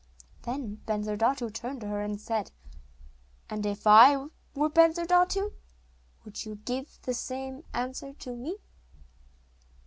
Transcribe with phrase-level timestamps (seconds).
[0.41, 2.51] Then Bensurdatu turned to her, and said:
[3.51, 4.17] 'And if I
[4.55, 5.53] were Bensurdatu,
[6.25, 8.57] would you give the same answer to me?